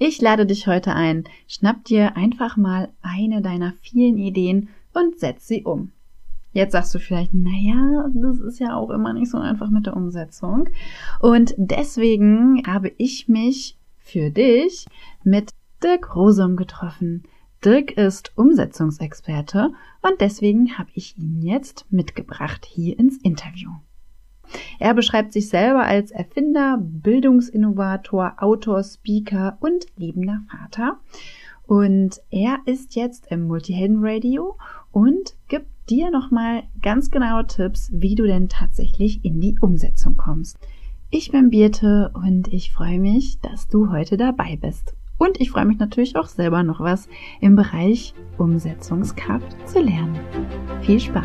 [0.00, 1.24] Ich lade dich heute ein.
[1.48, 5.90] Schnapp dir einfach mal eine deiner vielen Ideen und setz sie um.
[6.52, 9.96] Jetzt sagst du vielleicht, naja, das ist ja auch immer nicht so einfach mit der
[9.96, 10.68] Umsetzung.
[11.20, 14.86] Und deswegen habe ich mich für dich
[15.24, 15.50] mit
[15.82, 17.24] Dirk Rosum getroffen.
[17.64, 19.72] Dirk ist Umsetzungsexperte
[20.02, 23.70] und deswegen habe ich ihn jetzt mitgebracht hier ins Interview.
[24.78, 30.98] Er beschreibt sich selber als Erfinder, Bildungsinnovator, Autor, Speaker und liebender Vater.
[31.66, 34.56] Und er ist jetzt im Multihelden Radio
[34.90, 40.58] und gibt dir nochmal ganz genaue Tipps, wie du denn tatsächlich in die Umsetzung kommst.
[41.10, 44.94] Ich bin Birte und ich freue mich, dass du heute dabei bist.
[45.18, 47.08] Und ich freue mich natürlich auch selber noch was
[47.40, 50.18] im Bereich Umsetzungskraft zu lernen.
[50.82, 51.24] Viel Spaß!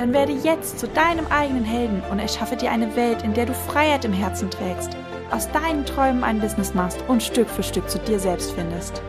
[0.00, 3.52] Dann werde jetzt zu deinem eigenen Helden und erschaffe dir eine Welt, in der du
[3.52, 4.96] Freiheit im Herzen trägst,
[5.30, 9.02] aus deinen Träumen ein Business machst und Stück für Stück zu dir selbst findest.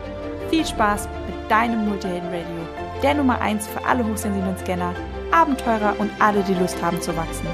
[0.50, 4.94] Viel Spaß mit deinem Multihelden Radio, der Nummer 1 für alle hochsensiblen Scanner,
[5.30, 7.46] Abenteurer und alle, die Lust haben zu wachsen.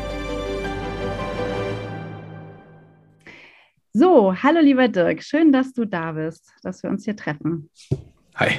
[3.92, 7.70] So, hallo lieber Dirk, schön, dass du da bist, dass wir uns hier treffen.
[8.34, 8.58] Hi.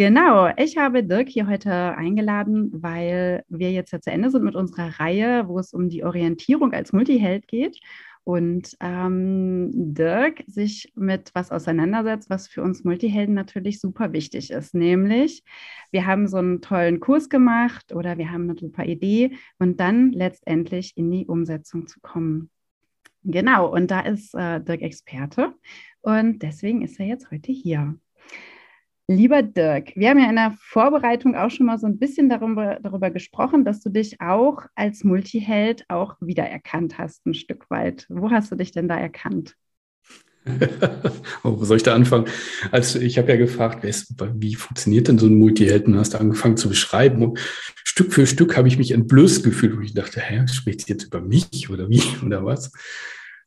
[0.00, 4.54] Genau, ich habe Dirk hier heute eingeladen, weil wir jetzt ja zu Ende sind mit
[4.54, 7.78] unserer Reihe, wo es um die Orientierung als Multiheld geht.
[8.24, 14.72] Und ähm, Dirk sich mit was auseinandersetzt, was für uns Multihelden natürlich super wichtig ist.
[14.74, 15.44] Nämlich,
[15.90, 20.12] wir haben so einen tollen Kurs gemacht oder wir haben eine super Idee und dann
[20.12, 22.48] letztendlich in die Umsetzung zu kommen.
[23.22, 25.52] Genau, und da ist äh, Dirk Experte
[26.00, 27.98] und deswegen ist er jetzt heute hier.
[29.10, 32.78] Lieber Dirk, wir haben ja in der Vorbereitung auch schon mal so ein bisschen darüber,
[32.80, 38.06] darüber gesprochen, dass du dich auch als Multiheld auch wiedererkannt hast, ein Stück weit.
[38.08, 39.56] Wo hast du dich denn da erkannt?
[41.42, 42.26] oh, wo soll ich da anfangen?
[42.70, 45.86] Also ich habe ja gefragt, wie funktioniert denn so ein Multiheld?
[45.88, 47.20] Und hast angefangen zu beschreiben.
[47.24, 47.40] Und
[47.82, 51.20] Stück für Stück habe ich mich entblößt gefühlt, wo ich dachte, hä, spricht jetzt über
[51.20, 52.70] mich oder wie oder was?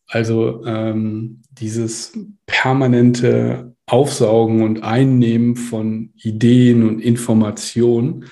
[0.08, 8.26] Also ähm, dieses permanente Aufsaugen und Einnehmen von Ideen und Informationen,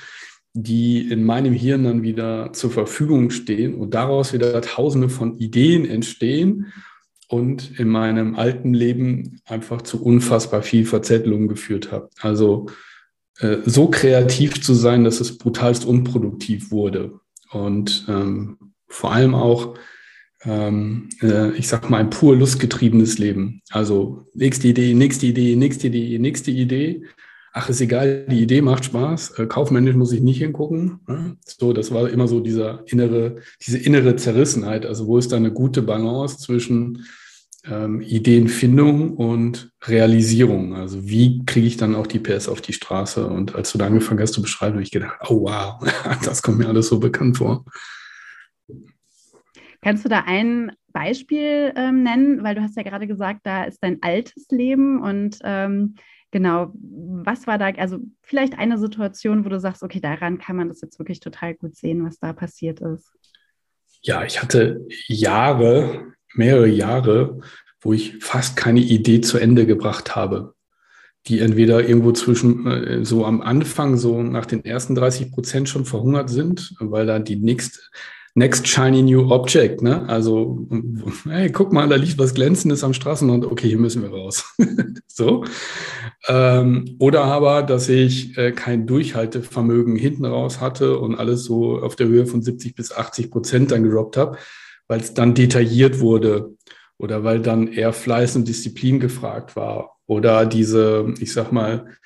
[0.53, 5.85] die in meinem Hirn dann wieder zur Verfügung stehen und daraus wieder tausende von Ideen
[5.85, 6.67] entstehen
[7.27, 12.11] und in meinem alten Leben einfach zu unfassbar viel Verzettelung geführt hat.
[12.19, 12.67] Also
[13.39, 17.19] äh, so kreativ zu sein, dass es brutalst unproduktiv wurde.
[17.51, 18.57] Und ähm,
[18.87, 19.75] vor allem auch
[20.43, 23.61] ähm, äh, ich sag mal, ein pur lustgetriebenes Leben.
[23.69, 27.03] Also nächste Idee, nächste Idee, nächste Idee, nächste Idee.
[27.53, 29.31] Ach, ist egal, die Idee macht Spaß.
[29.39, 30.99] Äh, kaufmännisch muss ich nicht hingucken.
[31.07, 31.37] Ne?
[31.45, 34.85] So, das war immer so dieser innere, diese innere Zerrissenheit.
[34.85, 37.05] Also wo ist da eine gute Balance zwischen
[37.65, 40.75] ähm, Ideenfindung und Realisierung?
[40.75, 43.27] Also wie kriege ich dann auch die PS auf die Straße?
[43.27, 45.85] Und als du da angefangen hast zu beschreiben, habe ich gedacht, oh wow,
[46.23, 47.65] das kommt mir alles so bekannt vor.
[49.81, 52.43] Kannst du da ein Beispiel ähm, nennen?
[52.43, 55.95] Weil du hast ja gerade gesagt, da ist dein altes Leben und ähm,
[56.29, 60.67] genau, was war da, also vielleicht eine Situation, wo du sagst, okay, daran kann man
[60.67, 63.11] das jetzt wirklich total gut sehen, was da passiert ist.
[64.03, 67.39] Ja, ich hatte Jahre, mehrere Jahre,
[67.81, 70.55] wo ich fast keine Idee zu Ende gebracht habe
[71.27, 75.85] die entweder irgendwo zwischen äh, so am Anfang, so nach den ersten 30 Prozent schon
[75.85, 77.79] verhungert sind, weil da die nächste
[78.33, 80.07] Next Shiny New Object, ne?
[80.07, 80.65] Also,
[81.27, 84.55] hey, guck mal, da liegt was Glänzendes am Straßenrand, okay, hier müssen wir raus.
[85.07, 85.43] so.
[86.27, 91.95] Ähm, oder aber, dass ich äh, kein Durchhaltevermögen hinten raus hatte und alles so auf
[91.95, 94.37] der Höhe von 70 bis 80 Prozent dann gerobbt habe,
[94.87, 96.55] weil es dann detailliert wurde
[96.97, 101.97] oder weil dann eher Fleiß und Disziplin gefragt war oder diese, ich sag mal,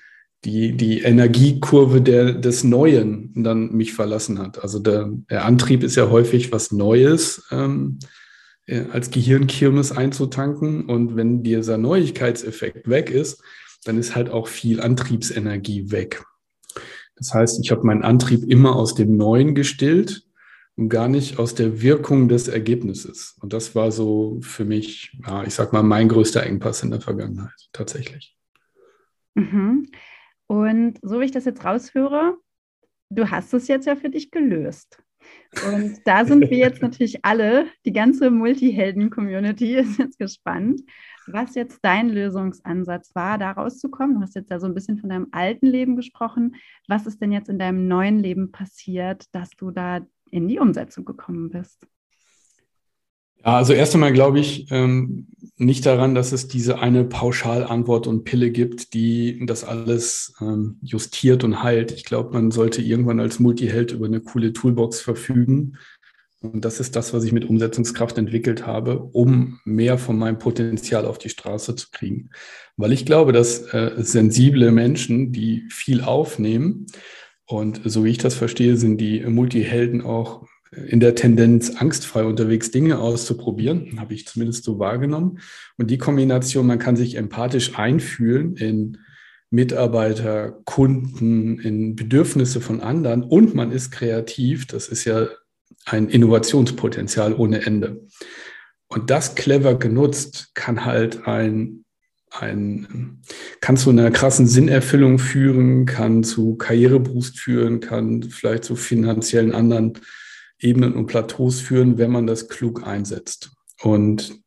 [0.46, 4.62] die, die Energiekurve der, des Neuen dann mich verlassen hat.
[4.62, 7.98] Also der, der Antrieb ist ja häufig was Neues ähm,
[8.68, 10.86] äh, als Gehirnkirmes einzutanken.
[10.86, 13.42] Und wenn dieser Neuigkeitseffekt weg ist,
[13.86, 16.24] dann ist halt auch viel Antriebsenergie weg.
[17.16, 20.24] Das heißt, ich habe meinen Antrieb immer aus dem Neuen gestillt
[20.76, 23.36] und gar nicht aus der Wirkung des Ergebnisses.
[23.42, 27.02] Und das war so für mich, ja, ich sag mal, mein größter Engpass in der
[27.02, 28.36] Vergangenheit, tatsächlich.
[29.34, 29.88] Mhm.
[30.48, 32.38] Und so wie ich das jetzt raushöre,
[33.10, 35.02] du hast es jetzt ja für dich gelöst.
[35.68, 40.82] Und da sind wir jetzt natürlich alle, die ganze Multihelden-Community ist jetzt gespannt,
[41.28, 44.16] was jetzt dein Lösungsansatz war, da rauszukommen.
[44.16, 46.56] Du hast jetzt ja so ein bisschen von deinem alten Leben gesprochen.
[46.88, 51.06] Was ist denn jetzt in deinem neuen Leben passiert, dass du da in die Umsetzung
[51.06, 51.88] gekommen bist?
[53.46, 55.28] Ja, also erst einmal glaube ich ähm,
[55.58, 61.44] nicht daran, dass es diese eine Pauschalantwort und Pille gibt, die das alles ähm, justiert
[61.44, 61.92] und heilt.
[61.92, 65.78] Ich glaube, man sollte irgendwann als Multiheld über eine coole Toolbox verfügen.
[66.42, 71.06] Und das ist das, was ich mit Umsetzungskraft entwickelt habe, um mehr von meinem Potenzial
[71.06, 72.32] auf die Straße zu kriegen.
[72.78, 76.88] Weil ich glaube, dass äh, sensible Menschen, die viel aufnehmen,
[77.48, 80.48] und so wie ich das verstehe, sind die Multihelden auch
[80.88, 85.40] in der Tendenz, angstfrei unterwegs Dinge auszuprobieren, habe ich zumindest so wahrgenommen.
[85.78, 88.98] Und die Kombination, man kann sich empathisch einfühlen in
[89.50, 95.28] Mitarbeiter, Kunden, in Bedürfnisse von anderen und man ist kreativ, das ist ja
[95.86, 98.06] ein Innovationspotenzial ohne Ende.
[98.88, 101.86] Und das clever genutzt kann halt ein,
[102.32, 103.22] ein,
[103.62, 109.94] kann zu einer krassen Sinnerfüllung führen, kann zu Karriereboost führen, kann vielleicht zu finanziellen anderen
[110.60, 113.52] Ebenen und Plateaus führen, wenn man das klug einsetzt.
[113.82, 114.40] Und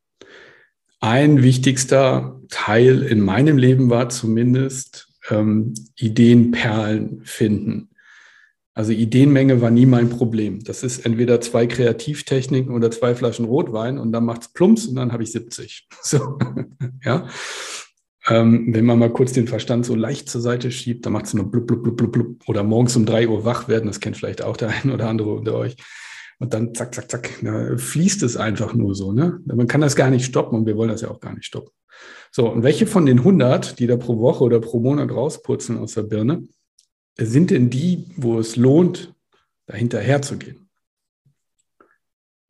[1.00, 7.90] ein wichtigster Teil in meinem Leben war zumindest ähm, Ideenperlen finden.
[8.74, 10.62] Also Ideenmenge war nie mein Problem.
[10.62, 14.94] Das ist entweder zwei Kreativtechniken oder zwei Flaschen Rotwein und dann macht es plumps und
[14.94, 15.88] dann habe ich 70.
[16.02, 16.38] So,
[17.04, 17.28] ja.
[18.28, 21.34] Ähm, wenn man mal kurz den Verstand so leicht zur Seite schiebt, dann macht es
[21.34, 22.48] nur blub, blub, blub, blub, blub.
[22.48, 25.32] Oder morgens um drei Uhr wach werden, das kennt vielleicht auch der eine oder andere
[25.32, 25.76] unter euch.
[26.38, 29.12] Und dann zack, zack, zack, da fließt es einfach nur so.
[29.12, 29.40] Ne?
[29.44, 31.72] Man kann das gar nicht stoppen und wir wollen das ja auch gar nicht stoppen.
[32.30, 35.94] So, und welche von den 100, die da pro Woche oder pro Monat rauspurzeln aus
[35.94, 36.46] der Birne,
[37.18, 39.14] sind denn die, wo es lohnt,
[39.66, 40.67] dahinterher zu gehen?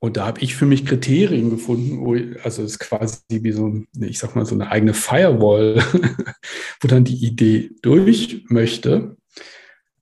[0.00, 2.14] Und da habe ich für mich Kriterien gefunden, wo,
[2.44, 5.82] also es ist quasi wie so, ich sag mal, so eine eigene Firewall,
[6.80, 9.16] wo dann die Idee durch möchte,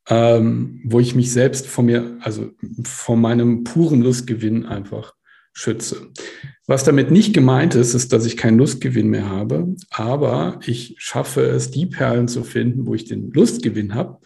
[0.08, 2.50] ähm, wo ich mich selbst von mir, also
[2.84, 5.14] von meinem puren Lustgewinn einfach
[5.54, 6.08] schütze.
[6.66, 11.40] Was damit nicht gemeint ist, ist, dass ich keinen Lustgewinn mehr habe, aber ich schaffe
[11.42, 14.18] es, die Perlen zu finden, wo ich den Lustgewinn habe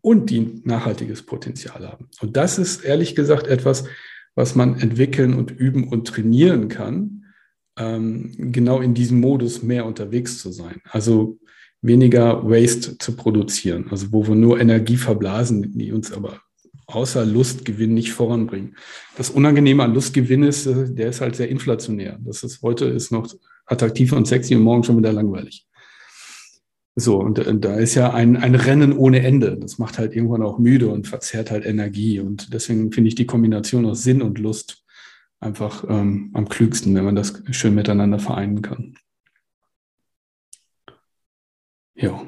[0.00, 2.08] und die nachhaltiges Potenzial haben.
[2.20, 3.84] Und das ist ehrlich gesagt etwas,
[4.34, 7.24] was man entwickeln und üben und trainieren kann,
[7.78, 10.80] ähm, genau in diesem Modus mehr unterwegs zu sein.
[10.90, 11.38] Also
[11.82, 16.40] weniger Waste zu produzieren, also wo wir nur Energie verblasen, die uns aber
[16.86, 18.76] außer Lustgewinn nicht voranbringen.
[19.16, 22.18] Das Unangenehme an Lustgewinn ist, äh, der ist halt sehr inflationär.
[22.20, 23.32] Das ist heute ist noch
[23.66, 25.66] attraktiv und sexy und morgen schon wieder langweilig.
[27.00, 29.56] So, und äh, da ist ja ein, ein Rennen ohne Ende.
[29.56, 32.20] Das macht halt irgendwann auch müde und verzerrt halt Energie.
[32.20, 34.84] Und deswegen finde ich die Kombination aus Sinn und Lust
[35.40, 38.94] einfach ähm, am klügsten, wenn man das schön miteinander vereinen kann.
[41.94, 42.22] Ja.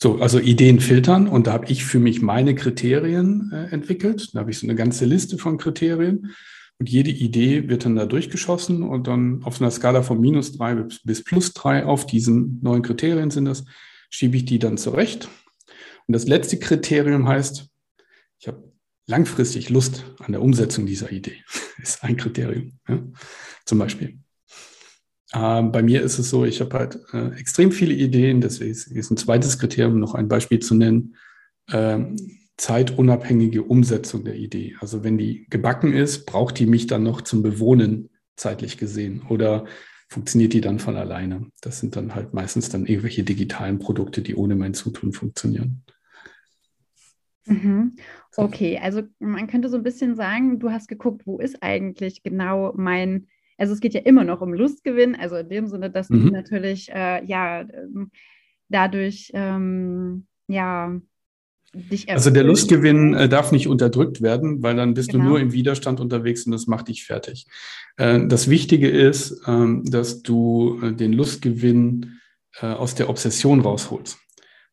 [0.00, 4.30] So, also Ideen filtern und da habe ich für mich meine Kriterien äh, entwickelt.
[4.32, 6.30] Da habe ich so eine ganze Liste von Kriterien
[6.78, 10.74] und jede Idee wird dann da durchgeschossen und dann auf einer Skala von minus drei
[11.04, 13.64] bis plus drei auf diesen neuen Kriterien sind das,
[14.10, 15.28] schiebe ich die dann zurecht.
[16.06, 17.68] Und das letzte Kriterium heißt,
[18.38, 18.72] ich habe
[19.06, 21.42] langfristig Lust an der Umsetzung dieser Idee.
[21.82, 23.02] ist ein Kriterium, ja,
[23.64, 24.18] zum Beispiel.
[25.34, 28.40] Ähm, bei mir ist es so, ich habe halt äh, extrem viele Ideen.
[28.40, 31.16] Deswegen ist ein zweites Kriterium, noch ein Beispiel zu nennen.
[31.70, 32.16] Ähm,
[32.58, 34.76] zeitunabhängige Umsetzung der Idee.
[34.80, 39.64] Also wenn die gebacken ist, braucht die mich dann noch zum Bewohnen zeitlich gesehen oder
[40.08, 41.46] funktioniert die dann von alleine?
[41.60, 45.84] Das sind dann halt meistens dann irgendwelche digitalen Produkte, die ohne mein Zutun funktionieren.
[47.46, 47.96] Mhm.
[48.36, 52.74] Okay, also man könnte so ein bisschen sagen, du hast geguckt, wo ist eigentlich genau
[52.76, 53.28] mein
[53.60, 56.26] also es geht ja immer noch um Lustgewinn, also in dem Sinne, dass mhm.
[56.26, 58.12] du natürlich äh, ja ähm,
[58.68, 61.00] dadurch ähm, ja
[62.06, 65.24] Also der Lustgewinn äh, darf nicht unterdrückt werden, weil dann bist genau.
[65.24, 67.46] du nur im Widerstand unterwegs und das macht dich fertig.
[67.96, 72.20] Äh, das Wichtige ist, ähm, dass du äh, den Lustgewinn
[72.60, 74.18] äh, aus der Obsession rausholst.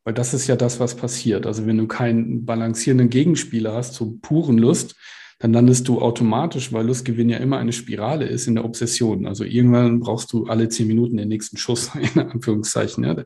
[0.04, 1.46] Weil das ist ja das, was passiert.
[1.46, 4.94] Also wenn du keinen balancierenden Gegenspieler hast zur puren Lust,
[5.38, 9.26] dann landest du automatisch, weil Lustgewinn ja immer eine Spirale ist, in der Obsession.
[9.26, 13.04] Also irgendwann brauchst du alle zehn Minuten den nächsten Schuss, in Anführungszeichen.
[13.04, 13.16] Ja.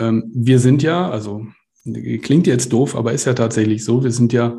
[0.00, 1.46] Ähm, wir sind ja, also
[2.22, 4.58] klingt jetzt doof, aber ist ja tatsächlich so, wir sind ja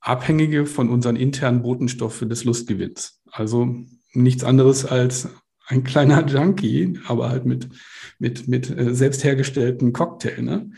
[0.00, 3.20] Abhängige von unseren internen Botenstoffen des Lustgewinns.
[3.30, 3.74] Also
[4.14, 5.28] nichts anderes als
[5.66, 7.68] ein kleiner Junkie, aber halt mit,
[8.18, 10.42] mit, mit äh, selbst hergestellten Cocktail.
[10.42, 10.70] Ne?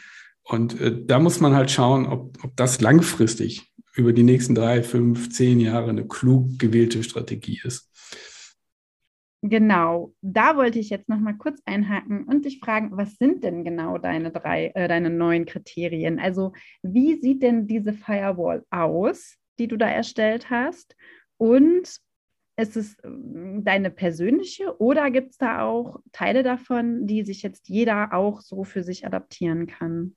[0.42, 4.82] Und äh, da muss man halt schauen, ob, ob das langfristig über die nächsten drei,
[4.82, 7.90] fünf, zehn Jahre eine klug gewählte Strategie ist.
[9.44, 13.64] Genau, da wollte ich jetzt noch mal kurz einhaken und dich fragen, was sind denn
[13.64, 16.20] genau deine drei, äh, deine neuen Kriterien?
[16.20, 20.94] Also wie sieht denn diese Firewall aus, die du da erstellt hast?
[21.38, 21.96] Und
[22.56, 27.68] ist es ähm, deine persönliche oder gibt es da auch Teile davon, die sich jetzt
[27.68, 30.14] jeder auch so für sich adaptieren kann?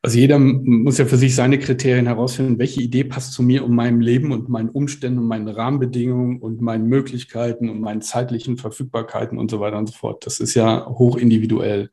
[0.00, 3.74] Also jeder muss ja für sich seine Kriterien herausfinden, welche Idee passt zu mir und
[3.74, 9.38] meinem Leben und meinen Umständen und meinen Rahmenbedingungen und meinen Möglichkeiten und meinen zeitlichen Verfügbarkeiten
[9.38, 10.24] und so weiter und so fort.
[10.24, 11.90] Das ist ja hoch individuell.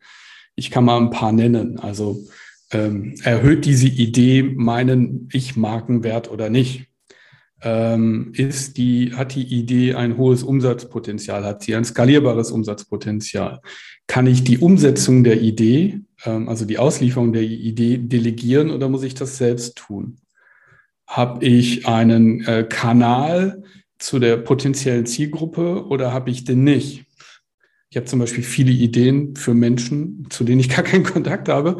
[0.56, 1.80] Ich kann mal ein paar nennen.
[1.80, 2.20] Also
[2.72, 6.88] ähm, erhöht diese Idee meinen Ich-Markenwert oder nicht?
[7.66, 13.60] ähm, ist die, hat die Idee ein hohes Umsatzpotenzial, hat sie ein skalierbares Umsatzpotenzial?
[14.08, 19.04] Kann ich die Umsetzung der Idee, ähm, also die Auslieferung der Idee delegieren oder muss
[19.04, 20.18] ich das selbst tun?
[21.08, 23.64] Habe ich einen äh, Kanal
[24.00, 27.06] zu der potenziellen Zielgruppe oder habe ich den nicht?
[27.90, 31.78] Ich habe zum Beispiel viele Ideen für Menschen, zu denen ich gar keinen Kontakt habe.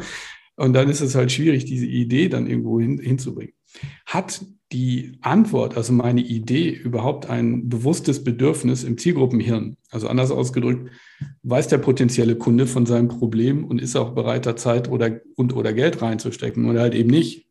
[0.56, 3.55] Und dann ist es halt schwierig, diese Idee dann irgendwo hin, hinzubringen.
[4.06, 9.76] Hat die Antwort, also meine Idee, überhaupt ein bewusstes Bedürfnis im Zielgruppenhirn?
[9.90, 10.90] Also anders ausgedrückt,
[11.42, 15.54] weiß der potenzielle Kunde von seinem Problem und ist auch bereit, da Zeit oder, und
[15.54, 17.46] oder Geld reinzustecken oder halt eben nicht.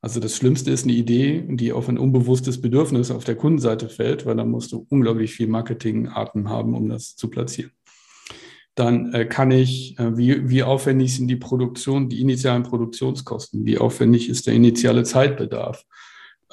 [0.00, 4.26] Also das Schlimmste ist eine Idee, die auf ein unbewusstes Bedürfnis auf der Kundenseite fällt,
[4.26, 7.72] weil da musst du unglaublich viel Marketingarten haben, um das zu platzieren.
[8.76, 13.64] Dann äh, kann ich, äh, wie, wie aufwendig sind die Produktion, die initialen Produktionskosten?
[13.64, 15.84] Wie aufwendig ist der initiale Zeitbedarf?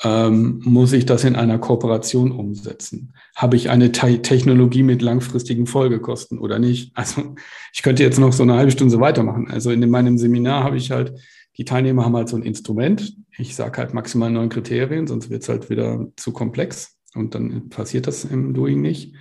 [0.01, 3.13] ähm, muss ich das in einer Kooperation umsetzen?
[3.35, 6.93] Habe ich eine Te Technologie mit langfristigen Folgekosten oder nicht?
[7.03, 7.35] Also
[7.73, 9.49] ich könnte jetzt noch so eine halbe Stunde weitermachen.
[9.51, 11.13] Also in meinem Seminar habe ich halt,
[11.57, 13.15] die Teilnehmer haben halt so ein Instrument.
[13.37, 17.69] Ich sage halt maximal neun Kriterien, sonst wird es halt wieder zu komplex und dann
[17.69, 19.13] passiert das im Doing nicht.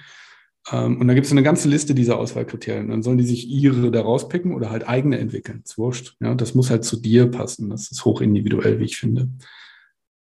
[0.70, 2.88] Ähm, und da gibt es eine ganze Liste dieser Auswahlkriterien.
[2.88, 5.60] Dann sollen die sich ihre da rauspicken oder halt eigene entwickeln.
[5.62, 6.16] Das ist wurscht.
[6.20, 7.70] Ja, das muss halt zu dir passen.
[7.70, 9.28] Das ist hoch individuell, wie ich finde.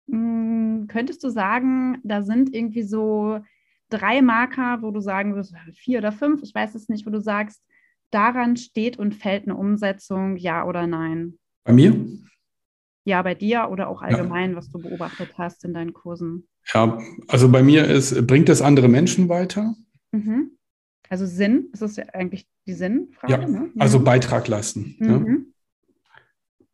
[0.09, 3.41] Hm, könntest du sagen, da sind irgendwie so
[3.89, 7.21] drei Marker, wo du sagen würdest, vier oder fünf, ich weiß es nicht, wo du
[7.21, 7.63] sagst,
[8.11, 11.39] daran steht und fällt eine Umsetzung, ja oder nein?
[11.65, 11.95] Bei mir?
[13.05, 14.57] Ja, bei dir oder auch allgemein, ja.
[14.57, 16.47] was du beobachtet hast in deinen Kursen.
[16.73, 16.99] Ja,
[17.29, 19.75] also bei mir ist, bringt es andere Menschen weiter?
[20.13, 20.53] Mhm.
[21.09, 23.33] Also Sinn, ist das ja eigentlich die Sinnfrage?
[23.33, 23.71] Ja, ne?
[23.79, 24.97] also Beitrag leisten.
[24.99, 25.09] Mhm.
[25.09, 25.53] Ja.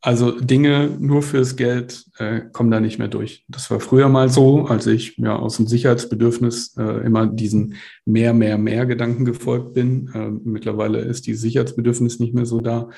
[0.01, 3.43] Also Dinge nur fürs Geld äh, kommen da nicht mehr durch.
[3.49, 8.33] Das war früher mal so, als ich ja aus dem Sicherheitsbedürfnis äh, immer diesen mehr,
[8.33, 10.09] mehr, mehr Gedanken gefolgt bin.
[10.13, 12.89] Äh, mittlerweile ist die Sicherheitsbedürfnis nicht mehr so da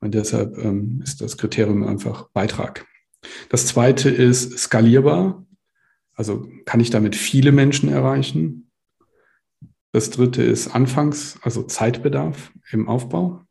[0.00, 2.86] und deshalb ähm, ist das Kriterium einfach Beitrag.
[3.50, 5.46] Das zweite ist skalierbar.
[6.14, 8.67] Also kann ich damit viele Menschen erreichen.
[9.92, 13.42] Das dritte ist Anfangs, also Zeitbedarf im Aufbau.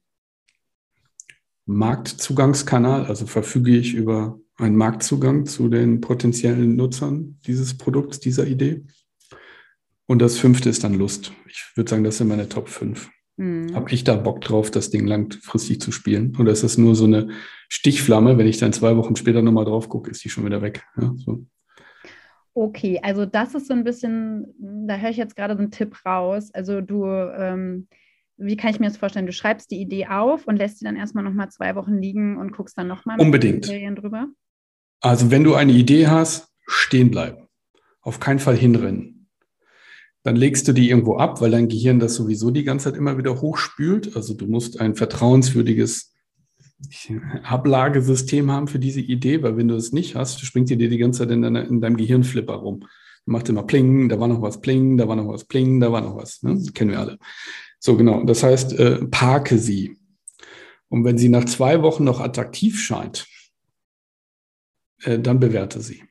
[1.65, 8.85] Marktzugangskanal, also verfüge ich über einen Marktzugang zu den potenziellen Nutzern dieses Produkts, dieser Idee.
[10.07, 11.33] Und das fünfte ist dann Lust.
[11.49, 13.09] Ich würde sagen, das sind meine Top 5.
[13.35, 13.75] Mhm.
[13.75, 16.35] Habe ich da Bock drauf, das Ding langfristig zu spielen?
[16.37, 17.29] Oder ist das nur so eine
[17.69, 18.37] Stichflamme?
[18.37, 20.83] Wenn ich dann zwei Wochen später nochmal drauf gucke, ist die schon wieder weg.
[20.99, 21.45] Ja, so.
[22.59, 25.95] Okay, also das ist so ein bisschen, da höre ich jetzt gerade so einen Tipp
[26.03, 26.49] raus.
[26.53, 27.87] Also du ähm,
[28.37, 29.27] wie kann ich mir das vorstellen?
[29.27, 32.51] Du schreibst die Idee auf und lässt sie dann erstmal nochmal zwei Wochen liegen und
[32.51, 33.67] guckst dann nochmal Unbedingt.
[33.67, 34.27] Drüber?
[35.01, 37.47] Also wenn du eine Idee hast, stehen bleiben.
[38.01, 39.29] Auf keinen Fall hinrennen.
[40.23, 43.19] Dann legst du die irgendwo ab, weil dein Gehirn das sowieso die ganze Zeit immer
[43.19, 44.15] wieder hochspült.
[44.15, 46.11] Also du musst ein vertrauenswürdiges
[47.43, 51.19] Ablagesystem haben für diese Idee, weil wenn du es nicht hast, springt dir die ganze
[51.19, 52.87] Zeit in, deiner, in deinem Gehirnflipper rum.
[53.25, 56.01] Macht immer Pling, da war noch was Pling, da war noch was Pling, da war
[56.01, 56.43] noch was.
[56.43, 56.61] Ne?
[56.73, 57.17] Kennen wir alle.
[57.79, 58.23] So genau.
[58.23, 59.97] Das heißt, äh, parke sie.
[60.89, 63.27] Und wenn sie nach zwei Wochen noch attraktiv scheint,
[65.01, 66.03] äh, dann bewerte sie.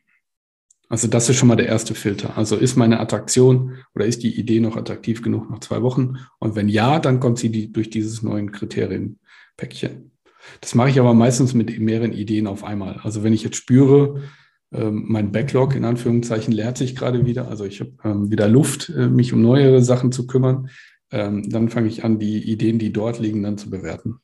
[0.88, 2.36] Also das ist schon mal der erste Filter.
[2.36, 6.18] Also ist meine Attraktion oder ist die Idee noch attraktiv genug nach zwei Wochen?
[6.38, 10.12] Und wenn ja, dann kommt sie die, durch dieses neuen Kriterienpäckchen.
[10.60, 13.00] Das mache ich aber meistens mit mehreren Ideen auf einmal.
[13.02, 14.22] Also wenn ich jetzt spüre,
[14.72, 18.88] ähm, mein Backlog in Anführungszeichen leert sich gerade wieder, also ich habe ähm, wieder Luft,
[18.90, 20.70] äh, mich um neuere Sachen zu kümmern,
[21.10, 24.16] ähm, dann fange ich an, die Ideen, die dort liegen, dann zu bewerten.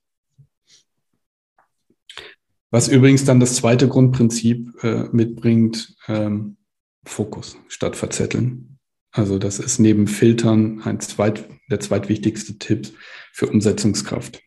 [2.71, 5.95] Was übrigens dann das zweite Grundprinzip äh, mitbringt,
[7.05, 8.79] Fokus statt verzetteln.
[9.11, 12.88] Also das ist neben Filtern ein zweit, der zweitwichtigste Tipp
[13.33, 14.41] für Umsetzungskraft.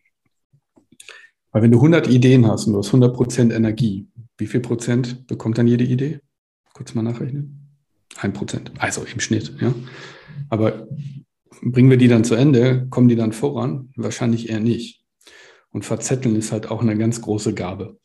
[1.56, 5.26] Weil wenn du 100 Ideen hast und du hast 100 Prozent Energie, wie viel Prozent
[5.26, 6.20] bekommt dann jede Idee?
[6.74, 7.70] Kurz mal nachrechnen.
[8.18, 9.54] Ein Prozent, also im Schnitt.
[9.58, 9.72] Ja.
[10.50, 10.86] Aber
[11.62, 13.90] bringen wir die dann zu Ende, kommen die dann voran?
[13.96, 15.02] Wahrscheinlich eher nicht.
[15.70, 17.98] Und verzetteln ist halt auch eine ganz große Gabe.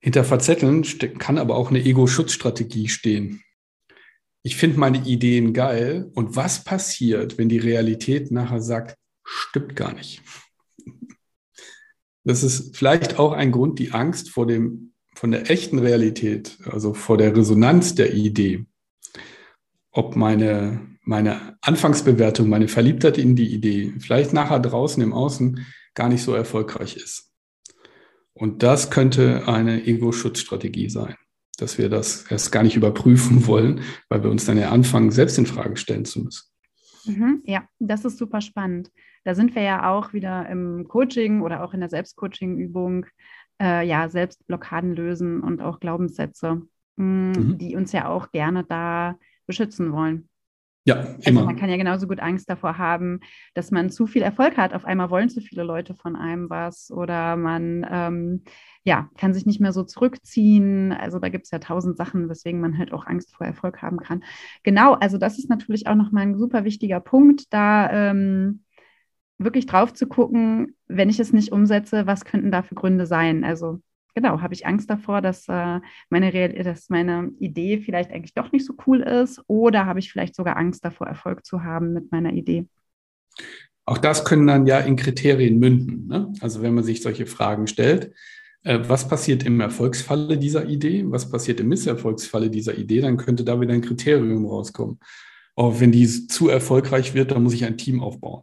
[0.00, 0.84] Hinter Verzetteln
[1.18, 3.42] kann aber auch eine Ego-Schutzstrategie stehen.
[4.42, 9.92] Ich finde meine Ideen geil und was passiert, wenn die Realität nachher sagt, stimmt gar
[9.92, 10.22] nicht.
[12.24, 16.94] Das ist vielleicht auch ein Grund, die Angst vor dem, von der echten Realität, also
[16.94, 18.66] vor der Resonanz der Idee,
[19.90, 26.08] ob meine, meine Anfangsbewertung, meine Verliebtheit in die Idee vielleicht nachher draußen im Außen gar
[26.08, 27.32] nicht so erfolgreich ist.
[28.34, 31.16] Und das könnte eine Ego-Schutzstrategie sein,
[31.58, 35.38] dass wir das erst gar nicht überprüfen wollen, weil wir uns dann ja anfangen, selbst
[35.38, 36.48] in Frage stellen zu müssen.
[37.04, 38.90] Mhm, ja, das ist super spannend.
[39.24, 43.06] Da sind wir ja auch wieder im Coaching oder auch in der Selbstcoaching-Übung,
[43.60, 46.62] äh, ja, Selbstblockaden lösen und auch Glaubenssätze,
[46.96, 47.58] mh, mm, mhm.
[47.58, 50.28] die uns ja auch gerne da beschützen wollen.
[50.84, 51.40] Ja, also immer.
[51.40, 53.20] Also man kann ja genauso gut Angst davor haben,
[53.54, 54.74] dass man zu viel Erfolg hat.
[54.74, 58.42] Auf einmal wollen zu viele Leute von einem was oder man ähm,
[58.82, 60.92] ja, kann sich nicht mehr so zurückziehen.
[60.92, 63.98] Also da gibt es ja tausend Sachen, weswegen man halt auch Angst vor Erfolg haben
[63.98, 64.24] kann.
[64.64, 68.64] Genau, also das ist natürlich auch nochmal ein super wichtiger Punkt, da ähm,
[69.44, 73.44] wirklich drauf zu gucken, wenn ich es nicht umsetze, was könnten da für Gründe sein?
[73.44, 73.80] Also
[74.14, 75.80] genau, habe ich Angst davor, dass, äh,
[76.10, 80.12] meine Real dass meine Idee vielleicht eigentlich doch nicht so cool ist oder habe ich
[80.12, 82.66] vielleicht sogar Angst davor, Erfolg zu haben mit meiner Idee?
[83.84, 86.06] Auch das können dann ja in Kriterien münden.
[86.06, 86.32] Ne?
[86.40, 88.14] Also wenn man sich solche Fragen stellt,
[88.64, 93.44] äh, was passiert im Erfolgsfalle dieser Idee, was passiert im Misserfolgsfalle dieser Idee, dann könnte
[93.44, 94.98] da wieder ein Kriterium rauskommen.
[95.56, 98.42] Oh, wenn die zu erfolgreich wird, dann muss ich ein Team aufbauen.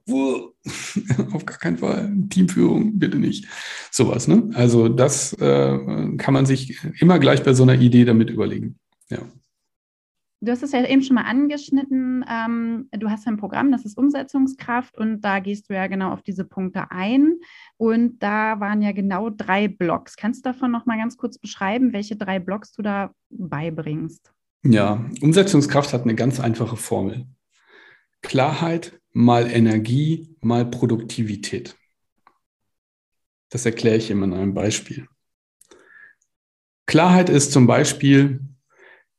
[1.34, 2.12] Auf gar keinen Fall.
[2.30, 3.48] Teamführung, bitte nicht.
[3.92, 4.50] Sowas, ne?
[4.54, 8.78] Also das äh, kann man sich immer gleich bei so einer Idee damit überlegen.
[9.10, 9.20] Ja.
[10.42, 12.24] Du hast es ja eben schon mal angeschnitten.
[12.30, 16.22] Ähm, du hast ein Programm, das ist Umsetzungskraft und da gehst du ja genau auf
[16.22, 17.36] diese Punkte ein.
[17.76, 20.16] Und da waren ja genau drei Blocks.
[20.16, 24.32] Kannst du davon noch mal ganz kurz beschreiben, welche drei Blocks du da beibringst?
[24.64, 27.26] Ja, Umsetzungskraft hat eine ganz einfache Formel.
[28.22, 31.76] Klarheit mal Energie mal Produktivität.
[33.50, 35.08] Das erkläre ich immer in einem Beispiel.
[36.86, 38.42] Klarheit ist zum Beispiel,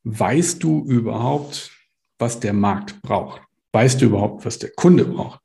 [0.05, 1.73] weißt du überhaupt,
[2.19, 3.43] was der Markt braucht?
[3.73, 5.41] Weißt du überhaupt, was der Kunde braucht?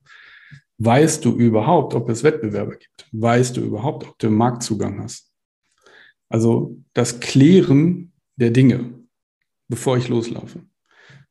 [0.77, 3.07] Weißt du überhaupt, ob es Wettbewerber gibt?
[3.11, 5.31] Weißt du überhaupt, ob du Marktzugang hast?
[6.27, 8.95] Also das Klären der Dinge
[9.67, 10.63] bevor ich loslaufe.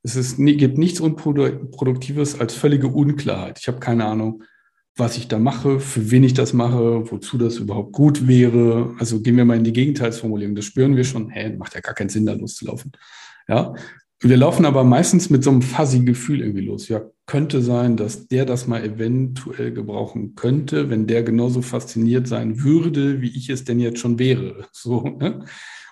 [0.05, 3.59] Es ist, gibt nichts Unproduktives als völlige Unklarheit.
[3.59, 4.45] Ich habe keine Ahnung,
[4.97, 8.95] was ich da mache, für wen ich das mache, wozu das überhaupt gut wäre.
[8.99, 10.55] Also gehen wir mal in die Gegenteilsformulierung.
[10.55, 11.31] Das spüren wir schon.
[11.31, 12.93] Hä, macht ja gar keinen Sinn, da loszulaufen.
[13.49, 13.75] Ja.
[14.21, 16.89] Wir laufen aber meistens mit so einem fuzzy Gefühl irgendwie los.
[16.89, 22.63] Ja, könnte sein, dass der das mal eventuell gebrauchen könnte, wenn der genauso fasziniert sein
[22.63, 24.67] würde, wie ich es denn jetzt schon wäre.
[24.73, 25.45] So, ne?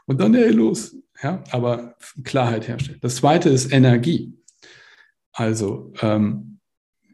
[0.07, 2.99] Und dann, hey, los, ja, aber Klarheit herstellen.
[3.01, 4.35] Das zweite ist Energie.
[5.33, 6.59] Also ähm,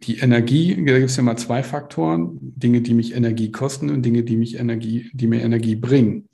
[0.02, 4.02] die Energie, da gibt es ja mal zwei Faktoren, Dinge, die mich Energie kosten und
[4.02, 6.28] Dinge, die mich Energie, die mir Energie bringen.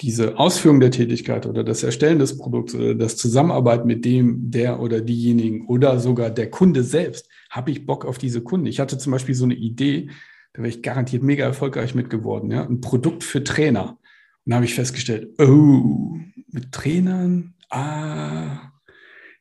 [0.00, 4.80] Diese Ausführung der Tätigkeit oder das Erstellen des Produkts oder das Zusammenarbeit mit dem, der
[4.80, 8.66] oder diejenigen oder sogar der Kunde selbst, habe ich Bock auf diese Kunden.
[8.66, 10.10] Ich hatte zum Beispiel so eine Idee,
[10.52, 13.98] da wäre ich garantiert mega erfolgreich mit geworden, ja, ein Produkt für Trainer.
[14.44, 16.18] Und da habe ich festgestellt, oh,
[16.50, 18.72] mit Trainern, ah,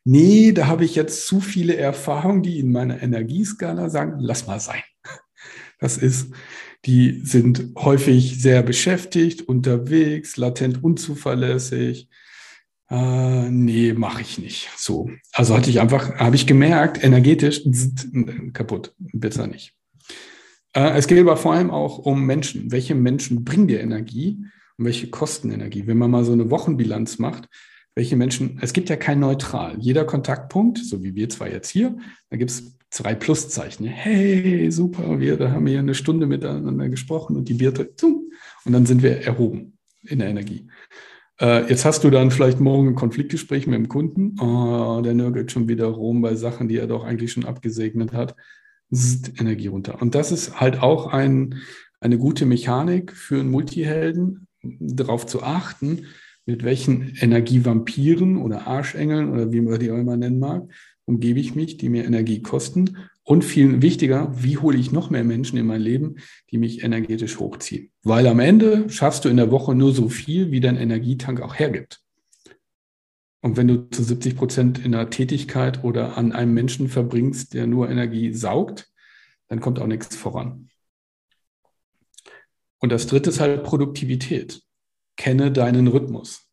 [0.04, 4.60] nee, da habe ich jetzt zu viele Erfahrungen, die in meiner Energieskala sagen, lass mal
[4.60, 4.82] sein.
[5.80, 6.32] Das ist,
[6.86, 12.08] die sind häufig sehr beschäftigt, unterwegs, latent unzuverlässig.
[12.89, 14.70] Äh, nee, mache ich nicht.
[14.78, 15.10] So.
[15.34, 17.63] Also hatte ich einfach, habe ich gemerkt, energetisch
[18.54, 19.74] kaputt, besser nicht.
[20.74, 22.72] Äh, es geht aber vor allem auch um Menschen.
[22.72, 24.46] Welche Menschen bringen dir Energie?
[24.84, 25.88] Und welche kosten Energie.
[25.88, 27.48] Wenn man mal so eine Wochenbilanz macht,
[27.96, 29.78] welche Menschen, es gibt ja kein Neutral.
[29.80, 31.96] Jeder Kontaktpunkt, so wie wir zwar jetzt hier,
[32.30, 33.86] da gibt es zwei Pluszeichen.
[33.86, 37.89] Hey, super, wir da haben hier eine Stunde miteinander gesprochen und die Bierte,
[38.65, 40.67] und dann sind wir erhoben in der Energie.
[41.39, 44.36] Äh, jetzt hast du dann vielleicht morgen ein Konfliktgespräch mit dem Kunden.
[44.41, 48.36] Oh, der nörgelt schon wieder rum bei Sachen, die er doch eigentlich schon abgesegnet hat.
[48.93, 50.02] Zzzt, Energie runter.
[50.02, 51.62] Und das ist halt auch ein,
[52.02, 56.08] eine gute Mechanik für einen Multihelden, darauf zu achten,
[56.45, 60.67] mit welchen Energievampiren oder Arschengeln oder wie man die auch immer nennen mag,
[61.06, 62.97] umgebe ich mich, die mir Energie kosten?
[63.26, 66.15] Und viel wichtiger, wie hole ich noch mehr Menschen in mein Leben,
[66.52, 67.89] die mich energetisch hochziehen?
[68.04, 71.56] Weil am Ende schaffst du in der Woche nur so viel, wie dein Energietank auch
[71.56, 72.02] hergibt.
[73.41, 77.67] Und wenn du zu 70 Prozent in einer Tätigkeit oder an einem Menschen verbringst, der
[77.67, 78.89] nur Energie saugt,
[79.47, 80.69] dann kommt auch nichts voran.
[82.84, 84.62] Und das dritte ist halt Produktivität.
[85.15, 86.50] Kenne deinen Rhythmus.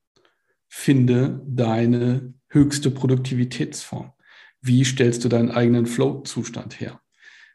[0.68, 4.12] Finde deine höchste Produktivitätsform.
[4.60, 7.00] Wie stellst du deinen eigenen Flow-Zustand her?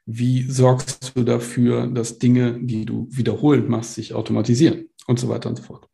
[0.06, 5.50] Wie sorgst du dafür, dass Dinge, die du wiederholend machst, sich automatisieren und so weiter
[5.50, 5.88] und so fort.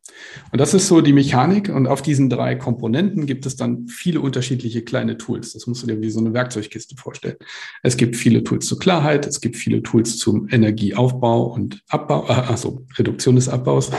[0.52, 1.70] Und das ist so die Mechanik.
[1.70, 5.54] Und auf diesen drei Komponenten gibt es dann viele unterschiedliche kleine Tools.
[5.54, 7.38] Das musst du dir wie so eine Werkzeugkiste vorstellen.
[7.84, 9.28] Es gibt viele Tools zur Klarheit.
[9.28, 13.92] Es gibt viele Tools zum Energieaufbau und Abbau, also Reduktion des Abbaus.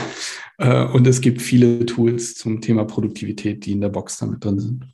[0.57, 4.59] Äh, und es gibt viele Tools zum Thema Produktivität, die in der Box damit drin
[4.59, 4.87] sind.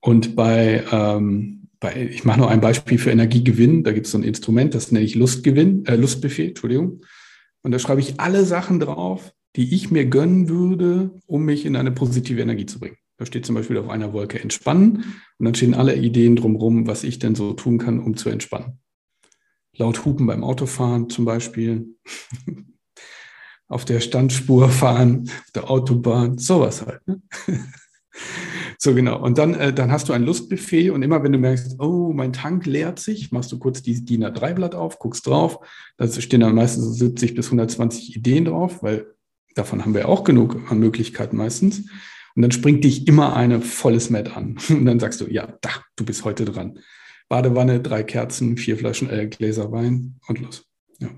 [0.00, 3.84] Und bei, ähm, bei ich mache noch ein Beispiel für Energiegewinn.
[3.84, 7.00] Da gibt es so ein Instrument, das nenne ich Lustgewinn, äh, Lustbuffet, Entschuldigung.
[7.62, 11.76] Und da schreibe ich alle Sachen drauf, die ich mir gönnen würde, um mich in
[11.76, 12.96] eine positive Energie zu bringen.
[13.18, 15.04] Da steht zum Beispiel auf einer Wolke entspannen
[15.38, 18.80] und dann stehen alle Ideen drumherum, was ich denn so tun kann, um zu entspannen.
[19.76, 21.96] Laut Hupen beim Autofahren zum Beispiel,
[23.68, 27.06] auf der Standspur fahren, auf der Autobahn, sowas halt.
[27.06, 27.22] Ne?
[28.78, 29.22] So genau.
[29.22, 32.32] Und dann, äh, dann hast du ein Lustbuffet und immer wenn du merkst, oh, mein
[32.32, 35.60] Tank leert sich, machst du kurz die DIN A3-Blatt auf, guckst drauf.
[35.96, 39.06] Da stehen dann meistens so 70 bis 120 Ideen drauf, weil
[39.54, 41.88] davon haben wir auch genug an Möglichkeiten meistens.
[42.34, 44.58] Und dann springt dich immer eine volles Met an.
[44.68, 46.78] Und dann sagst du, ja, da, du bist heute dran.
[47.28, 50.66] Badewanne, drei Kerzen, vier Flaschen äh, Gläser Wein und los.
[50.98, 51.08] Ja.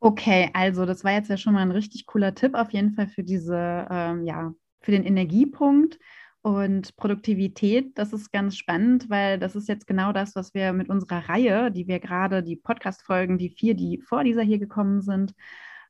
[0.00, 3.08] Okay, also das war jetzt ja schon mal ein richtig cooler Tipp auf jeden Fall
[3.08, 4.52] für diese ähm, ja,
[4.84, 5.98] für den Energiepunkt.
[6.42, 10.90] Und Produktivität, das ist ganz spannend, weil das ist jetzt genau das, was wir mit
[10.90, 15.34] unserer Reihe, die wir gerade, die Podcast-Folgen, die vier, die vor dieser hier gekommen sind,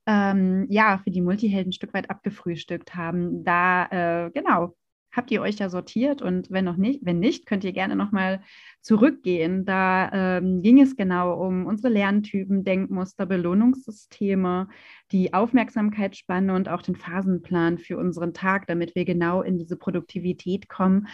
[0.07, 3.43] ähm, ja, für die Multihelden ein Stück weit abgefrühstückt haben.
[3.45, 4.77] Da, äh, genau,
[5.15, 8.43] habt ihr euch ja sortiert und wenn noch nicht, wenn nicht, könnt ihr gerne nochmal
[8.81, 9.65] zurückgehen.
[9.65, 14.69] Da ähm, ging es genau um unsere Lerntypen, Denkmuster, Belohnungssysteme,
[15.13, 20.69] die Aufmerksamkeitsspanne und auch den Phasenplan für unseren Tag, damit wir genau in diese Produktivität
[20.69, 21.09] kommen.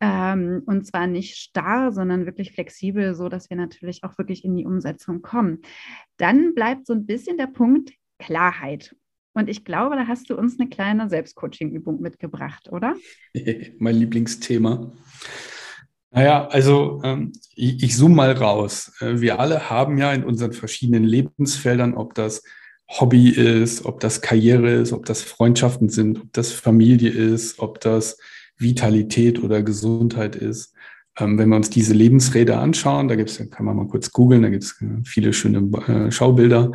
[0.00, 4.54] Ähm, und zwar nicht starr, sondern wirklich flexibel, so dass wir natürlich auch wirklich in
[4.54, 5.62] die Umsetzung kommen.
[6.16, 8.94] Dann bleibt so ein bisschen der Punkt Klarheit.
[9.36, 12.96] Und ich glaube, da hast du uns eine kleine Selbstcoaching-Übung mitgebracht, oder?
[13.78, 14.92] mein Lieblingsthema.
[16.10, 18.92] Naja, also ähm, ich, ich zoome mal raus.
[19.00, 22.42] Äh, wir alle haben ja in unseren verschiedenen Lebensfeldern, ob das
[22.88, 27.80] Hobby ist, ob das Karriere ist, ob das Freundschaften sind, ob das Familie ist, ob
[27.82, 28.16] das
[28.56, 30.72] Vitalität oder Gesundheit ist.
[31.18, 34.48] Ähm, wenn wir uns diese Lebensräder anschauen, da gibt's, kann man mal kurz googeln, da
[34.48, 36.72] gibt es äh, viele schöne äh, Schaubilder.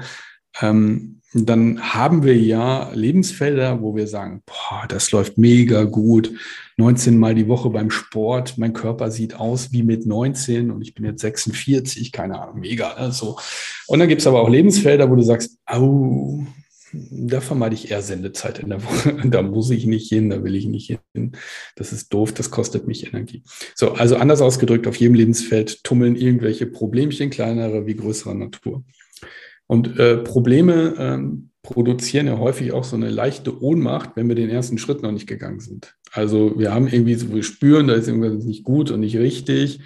[0.61, 6.31] Ähm, dann haben wir ja Lebensfelder, wo wir sagen, boah, das läuft mega gut.
[6.77, 8.57] 19 Mal die Woche beim Sport.
[8.57, 12.99] Mein Körper sieht aus wie mit 19 und ich bin jetzt 46, keine Ahnung, mega.
[12.99, 13.11] Ne?
[13.13, 13.37] So.
[13.87, 16.43] Und dann gibt es aber auch Lebensfelder, wo du sagst, au,
[16.91, 19.15] da vermeide ich eher Sendezeit in der Woche.
[19.29, 21.31] Da muss ich nicht hin, da will ich nicht hin.
[21.75, 23.43] Das ist doof, das kostet mich Energie.
[23.75, 28.83] So, also anders ausgedrückt, auf jedem Lebensfeld tummeln irgendwelche Problemchen, kleinere wie größerer Natur.
[29.71, 34.49] Und äh, Probleme ähm, produzieren ja häufig auch so eine leichte Ohnmacht, wenn wir den
[34.49, 35.95] ersten Schritt noch nicht gegangen sind.
[36.11, 39.79] Also wir haben irgendwie so, wir spüren, da ist irgendwas nicht gut und nicht richtig.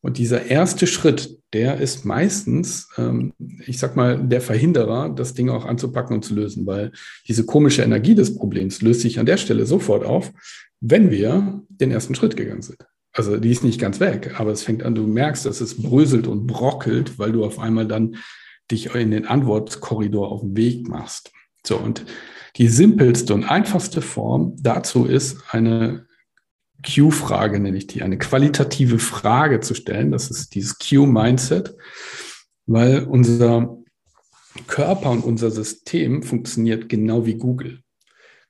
[0.00, 3.34] Und dieser erste Schritt, der ist meistens, ähm,
[3.66, 6.92] ich sag mal, der Verhinderer, das Ding auch anzupacken und zu lösen, weil
[7.28, 10.32] diese komische Energie des Problems löst sich an der Stelle sofort auf,
[10.80, 12.78] wenn wir den ersten Schritt gegangen sind.
[13.12, 16.26] Also die ist nicht ganz weg, aber es fängt an, du merkst, dass es bröselt
[16.26, 18.16] und brockelt, weil du auf einmal dann
[18.70, 21.32] dich in den Antwortkorridor auf den Weg machst.
[21.66, 22.04] So, und
[22.56, 26.06] die simpelste und einfachste Form dazu ist, eine
[26.84, 30.12] Q-Frage, nenne ich die, eine qualitative Frage zu stellen.
[30.12, 31.76] Das ist dieses Q-Mindset,
[32.66, 33.78] weil unser
[34.66, 37.80] Körper und unser System funktioniert genau wie Google.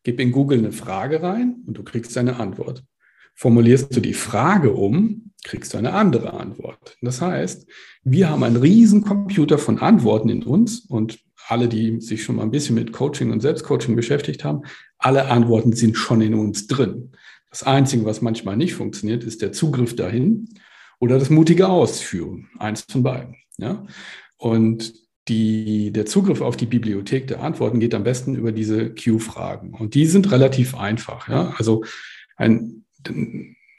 [0.04, 2.84] Gib in Google eine Frage rein und du kriegst eine Antwort.
[3.34, 6.96] Formulierst du die Frage um, kriegst du eine andere Antwort.
[7.00, 7.66] Das heißt,
[8.04, 12.42] wir haben einen riesen Computer von Antworten in uns und alle, die sich schon mal
[12.42, 14.62] ein bisschen mit Coaching und Selbstcoaching beschäftigt haben,
[14.98, 17.12] alle Antworten sind schon in uns drin.
[17.50, 20.48] Das Einzige, was manchmal nicht funktioniert, ist der Zugriff dahin
[21.00, 22.48] oder das mutige Ausführen.
[22.58, 23.36] Eins von beiden.
[23.56, 23.86] Ja?
[24.36, 24.92] Und
[25.28, 29.72] die, der Zugriff auf die Bibliothek der Antworten geht am besten über diese Q-Fragen.
[29.74, 31.28] Und die sind relativ einfach.
[31.28, 31.54] Ja?
[31.56, 31.84] Also
[32.36, 32.84] ein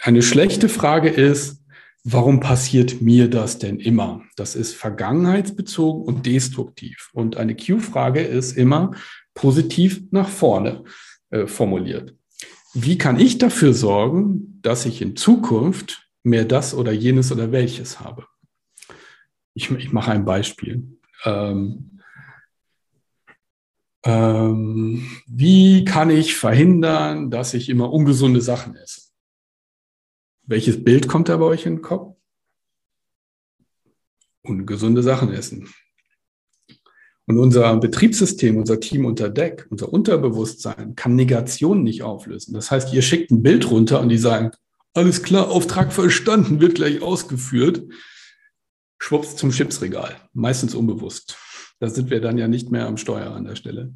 [0.02, 1.62] Eine schlechte Frage ist,
[2.06, 4.22] warum passiert mir das denn immer?
[4.38, 7.10] Das ist vergangenheitsbezogen und destruktiv.
[7.14, 8.92] Und eine Q-Frage ist immer
[9.34, 10.86] positiv nach vorne
[11.32, 12.16] äh, formuliert.
[12.74, 18.00] Wie kann ich dafür sorgen, dass ich in Zukunft mehr das oder jenes oder welches
[18.00, 18.26] habe?
[19.54, 20.98] Ich, ich mache ein Beispiel.
[21.26, 22.00] Ähm,
[24.06, 29.09] ähm, wie kann ich verhindern, dass ich immer ungesunde Sachen esse?
[30.50, 32.18] Welches Bild kommt da bei euch in den Kopf?
[34.42, 35.70] Ungesunde Sachen essen.
[37.28, 42.56] Und unser Betriebssystem, unser Team unter Deck, unser Unterbewusstsein kann Negationen nicht auflösen.
[42.56, 44.50] Das heißt, ihr schickt ein Bild runter und die sagen,
[44.96, 47.84] alles klar, Auftrag verstanden, wird gleich ausgeführt.
[48.98, 50.16] Schwupps zum Chipsregal.
[50.34, 51.38] Meistens unbewusst.
[51.80, 53.94] Da sind wir dann ja nicht mehr am Steuer an der Stelle.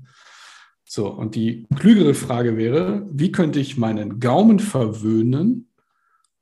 [0.86, 5.73] So, und die klügere Frage wäre, wie könnte ich meinen Gaumen verwöhnen,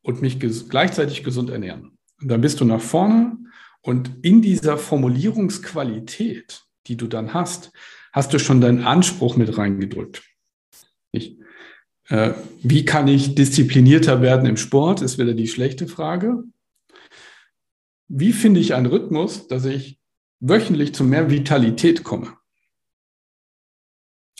[0.01, 1.97] und mich ges gleichzeitig gesund ernähren.
[2.21, 3.37] Und dann bist du nach vorne
[3.81, 7.71] und in dieser Formulierungsqualität, die du dann hast,
[8.11, 10.23] hast du schon deinen Anspruch mit reingedrückt.
[11.11, 11.37] Ich,
[12.09, 16.43] äh, wie kann ich disziplinierter werden im Sport, ist wieder die schlechte Frage.
[18.07, 19.99] Wie finde ich einen Rhythmus, dass ich
[20.39, 22.33] wöchentlich zu mehr Vitalität komme?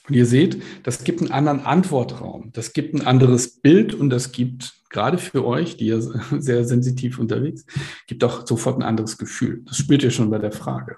[0.07, 4.31] Und ihr seht, das gibt einen anderen Antwortraum, das gibt ein anderes Bild und das
[4.31, 6.01] gibt gerade für euch, die ja
[6.39, 7.65] sehr sensitiv unterwegs,
[8.07, 9.61] gibt auch sofort ein anderes Gefühl.
[9.65, 10.97] Das spürt ihr schon bei der Frage.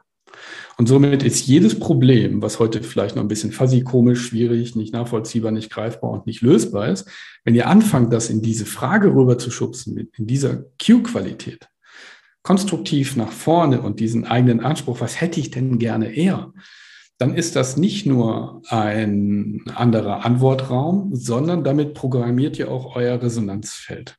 [0.78, 4.94] Und somit ist jedes Problem, was heute vielleicht noch ein bisschen fuzzy, komisch, schwierig, nicht
[4.94, 7.08] nachvollziehbar, nicht greifbar und nicht lösbar ist,
[7.44, 11.70] wenn ihr anfangt, das in diese Frage rüber zu schubsen, in dieser Q-Qualität,
[12.42, 16.52] konstruktiv nach vorne und diesen eigenen Anspruch, was hätte ich denn gerne eher,
[17.18, 24.18] dann ist das nicht nur ein anderer Antwortraum, sondern damit programmiert ihr auch euer Resonanzfeld.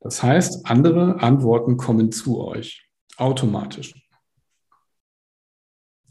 [0.00, 3.94] Das heißt, andere Antworten kommen zu euch automatisch.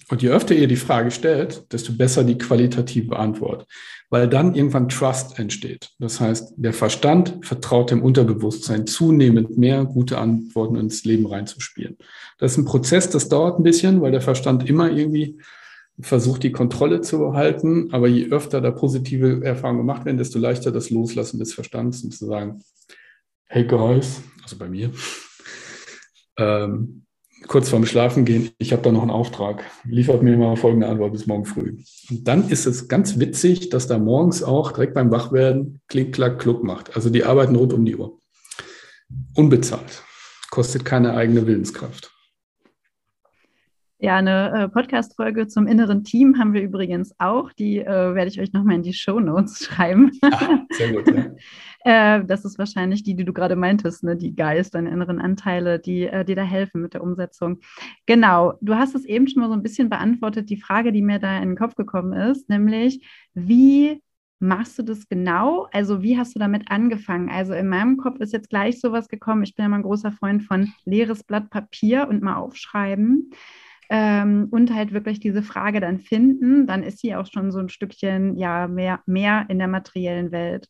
[0.10, 3.68] Und je öfter ihr die Frage stellt, desto besser die qualitative Antwort,
[4.10, 5.92] weil dann irgendwann Trust entsteht.
[6.00, 11.98] Das heißt, der Verstand vertraut dem Unterbewusstsein zunehmend mehr gute Antworten ins Leben reinzuspielen.
[12.38, 15.40] Das ist ein Prozess, das dauert ein bisschen, weil der Verstand immer irgendwie
[16.00, 17.90] versucht, die Kontrolle zu behalten.
[17.92, 22.12] Aber je öfter da positive Erfahrungen gemacht werden, desto leichter das Loslassen des Verstands und
[22.12, 22.62] zu sagen,
[23.48, 24.92] hey guys, also bei mir,
[26.38, 27.04] ähm,
[27.48, 29.64] kurz vorm Schlafen gehen, ich habe da noch einen Auftrag.
[29.86, 31.78] Liefert mir mal folgende Antwort bis morgen früh.
[32.10, 36.40] Und dann ist es ganz witzig, dass da morgens auch direkt beim Wachwerden klick, klack,
[36.40, 36.96] kluck macht.
[36.96, 38.20] Also die arbeiten rund um die Uhr.
[39.36, 40.04] Unbezahlt.
[40.50, 42.17] Kostet keine eigene Willenskraft.
[44.00, 47.52] Ja, eine äh, Podcast-Folge zum inneren Team haben wir übrigens auch.
[47.52, 50.12] Die äh, werde ich euch nochmal in die Show Notes schreiben.
[50.22, 52.18] Ah, sehr gut, ja.
[52.20, 54.16] äh, das ist wahrscheinlich die, die du gerade meintest, ne?
[54.16, 57.60] die Geist, deine inneren Anteile, die äh, dir da helfen mit der Umsetzung.
[58.06, 61.18] Genau, du hast es eben schon mal so ein bisschen beantwortet, die Frage, die mir
[61.18, 64.04] da in den Kopf gekommen ist, nämlich, wie
[64.38, 65.70] machst du das genau?
[65.72, 67.30] Also wie hast du damit angefangen?
[67.32, 69.42] Also in meinem Kopf ist jetzt gleich sowas gekommen.
[69.42, 73.32] Ich bin ja mal ein großer Freund von leeres Blatt Papier und mal aufschreiben
[73.90, 77.70] ähm, und halt wirklich diese Frage dann finden, dann ist sie auch schon so ein
[77.70, 80.68] Stückchen ja mehr, mehr in der materiellen Welt.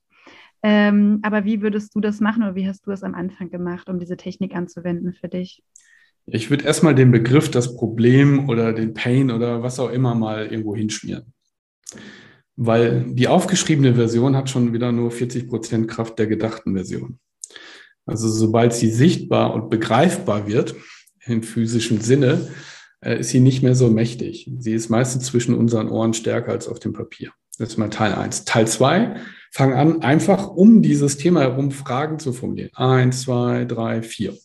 [0.64, 3.90] Ähm, aber wie würdest du das machen oder wie hast du es am Anfang gemacht,
[3.90, 5.64] um diese Technik anzuwenden für dich?
[6.26, 10.48] Ich würde erstmal den Begriff, das Problem oder den Pain oder was auch immer mal
[10.48, 11.34] irgendwo hinschmieren.
[12.58, 17.20] Weil die aufgeschriebene Version hat schon wieder nur 40 Prozent Kraft der gedachten Version.
[18.06, 20.76] Also sobald sie sichtbar und begreifbar wird,
[21.26, 22.48] im physischen Sinne,
[23.02, 24.50] äh, ist sie nicht mehr so mächtig.
[24.58, 27.32] Sie ist meistens zwischen unseren Ohren stärker als auf dem Papier.
[27.58, 28.46] Das ist mal Teil eins.
[28.46, 29.16] Teil zwei,
[29.52, 32.72] fang an, einfach um dieses Thema herum Fragen zu formulieren.
[32.74, 34.38] Eins, zwei, drei, vier.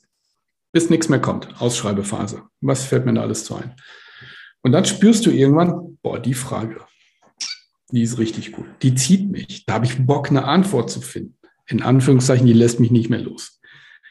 [0.73, 1.61] Bis nichts mehr kommt.
[1.61, 2.43] Ausschreibephase.
[2.61, 3.75] Was fällt mir da alles zu ein?
[4.63, 6.81] Und dann spürst du irgendwann, boah, die Frage,
[7.91, 8.67] die ist richtig gut.
[8.81, 9.67] Die zieht mich.
[9.67, 11.37] Da habe ich Bock, eine Antwort zu finden.
[11.67, 13.61] In Anführungszeichen, die lässt mich nicht mehr los.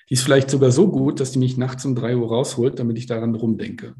[0.09, 2.97] Die ist vielleicht sogar so gut, dass die mich nachts um drei Uhr rausholt, damit
[2.97, 3.95] ich daran rumdenke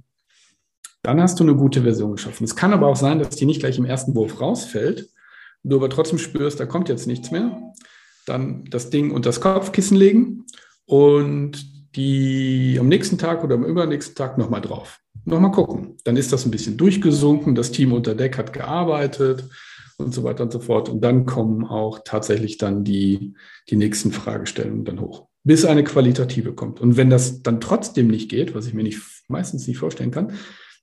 [1.04, 2.44] dann hast du eine gute Version geschaffen.
[2.44, 5.10] Es kann aber auch sein, dass die nicht gleich im ersten Wurf rausfällt,
[5.64, 7.74] du aber trotzdem spürst, da kommt jetzt nichts mehr.
[8.26, 10.46] Dann das Ding unter das Kopfkissen legen
[10.86, 15.00] und die am nächsten Tag oder am übernächsten Tag nochmal drauf.
[15.26, 15.98] Nochmal gucken.
[16.04, 19.50] Dann ist das ein bisschen durchgesunken, das Team unter Deck hat gearbeitet
[19.98, 20.88] und so weiter und so fort.
[20.90, 23.34] Und dann kommen auch tatsächlich dann die,
[23.70, 26.80] die nächsten Fragestellungen dann hoch, bis eine qualitative kommt.
[26.80, 30.34] Und wenn das dann trotzdem nicht geht, was ich mir nicht, meistens nicht vorstellen kann,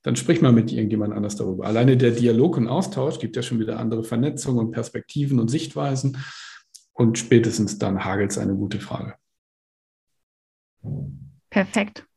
[0.09, 1.67] dann sprich mal mit irgendjemand anders darüber.
[1.67, 6.17] Alleine der Dialog und Austausch gibt ja schon wieder andere Vernetzungen und Perspektiven und Sichtweisen.
[6.93, 9.13] und spätestens dann hagelt es eine gute Frage.
[11.51, 12.07] Perfekt.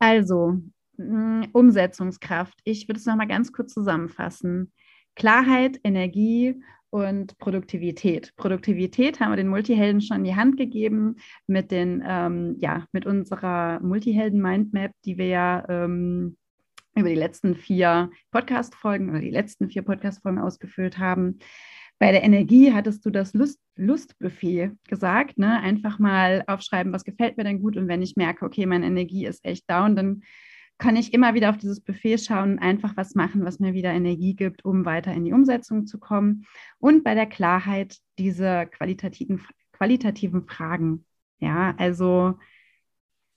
[0.00, 0.58] Also,
[0.96, 2.58] mh, Umsetzungskraft.
[2.64, 4.72] Ich würde es nochmal ganz kurz zusammenfassen.
[5.14, 6.60] Klarheit, Energie
[6.94, 8.32] und Produktivität.
[8.36, 11.16] Produktivität haben wir den Multihelden schon in die Hand gegeben
[11.48, 16.36] mit den, ähm, ja, mit unserer Multihelden-Mindmap, die wir ja ähm,
[16.94, 21.40] über die letzten vier Podcast-Folgen oder die letzten vier Podcast-Folgen ausgefüllt haben.
[21.98, 25.60] Bei der Energie hattest du das Lust, Lustbuffet gesagt, ne?
[25.62, 29.26] Einfach mal aufschreiben, was gefällt mir denn gut und wenn ich merke, okay, meine Energie
[29.26, 30.22] ist echt down, dann
[30.78, 33.92] kann ich immer wieder auf dieses Buffet schauen und einfach was machen, was mir wieder
[33.92, 36.46] Energie gibt, um weiter in die Umsetzung zu kommen.
[36.78, 39.40] Und bei der Klarheit diese qualitativen,
[39.72, 41.06] qualitativen Fragen.
[41.38, 42.38] Ja, also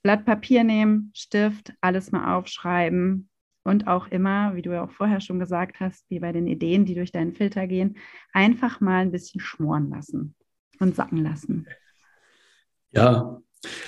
[0.02, 3.30] Blatt Papier nehmen, Stift, alles mal aufschreiben
[3.64, 6.86] und auch immer, wie du ja auch vorher schon gesagt hast, wie bei den Ideen,
[6.86, 7.98] die durch deinen Filter gehen,
[8.32, 10.36] einfach mal ein bisschen schmoren lassen
[10.80, 11.68] und sacken lassen.
[12.92, 13.42] Ja,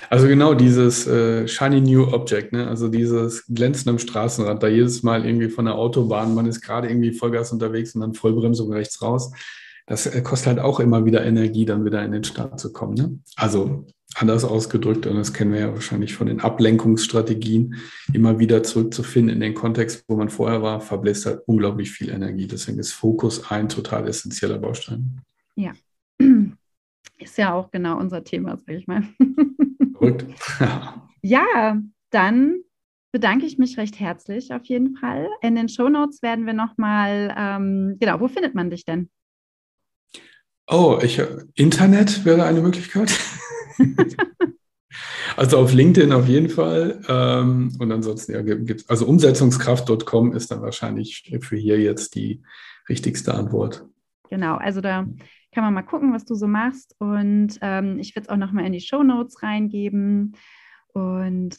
[0.08, 2.66] also genau dieses äh, Shiny New Object, ne?
[2.66, 6.88] also dieses Glänzen am Straßenrand, da jedes Mal irgendwie von der Autobahn, man ist gerade
[6.88, 9.32] irgendwie Vollgas unterwegs und dann Vollbremsung rechts raus.
[9.86, 12.94] Das äh, kostet halt auch immer wieder Energie, dann wieder in den Start zu kommen.
[12.94, 13.18] Ne?
[13.36, 17.76] Also anders ausgedrückt, und das kennen wir ja wahrscheinlich von den Ablenkungsstrategien,
[18.12, 22.46] immer wieder zurückzufinden in den Kontext, wo man vorher war, verbläst halt unglaublich viel Energie.
[22.46, 25.20] Deswegen ist Fokus ein total essentieller Baustein.
[25.54, 25.72] Ja.
[27.20, 29.02] Ist ja auch genau unser Thema, sag ich mal.
[29.92, 30.26] Verrückt.
[31.22, 31.76] ja,
[32.10, 32.60] dann
[33.12, 35.28] bedanke ich mich recht herzlich auf jeden Fall.
[35.42, 39.10] In den Shownotes werden wir nochmal, ähm, genau, wo findet man dich denn?
[40.66, 41.20] Oh, ich,
[41.54, 43.18] Internet wäre eine Möglichkeit.
[45.36, 47.02] also auf LinkedIn auf jeden Fall.
[47.08, 52.42] Ähm, und ansonsten ja, gibt es, also umsetzungskraft.com ist dann wahrscheinlich für hier jetzt die
[52.88, 53.84] richtigste Antwort.
[54.30, 55.06] Genau, also da
[55.52, 56.94] kann man mal gucken, was du so machst.
[56.98, 60.36] Und ähm, ich werde es auch nochmal in die Show Notes reingeben.
[60.92, 61.58] Und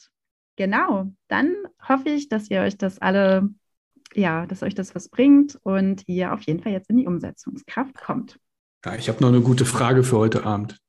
[0.56, 1.54] genau, dann
[1.88, 3.50] hoffe ich, dass ihr euch das alle,
[4.14, 7.96] ja, dass euch das was bringt und ihr auf jeden Fall jetzt in die Umsetzungskraft
[7.96, 8.40] kommt.
[8.86, 10.80] Ja, ich habe noch eine gute Frage für heute Abend.